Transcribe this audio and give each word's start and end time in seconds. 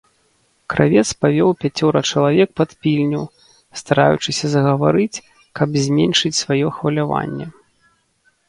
Кравец 0.73 1.03
павёў 1.25 1.51
пяцёра 1.63 2.01
чалавек 2.11 2.49
пад 2.61 2.69
пільню, 2.85 3.21
стараючыся 3.81 4.45
загаварыць, 4.55 5.23
каб 5.61 5.69
зменшыць 5.85 6.37
сваё 6.43 6.67
хваляванне. 6.81 7.45